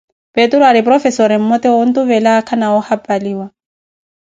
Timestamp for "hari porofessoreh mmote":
0.67-1.67